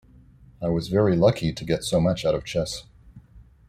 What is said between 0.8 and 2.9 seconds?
very lucky to get so much out of chess.